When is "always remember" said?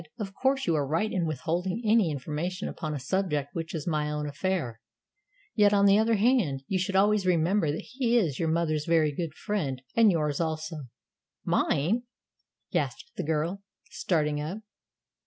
6.95-7.71